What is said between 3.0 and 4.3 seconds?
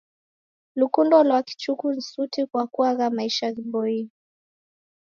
maisha ghiboie.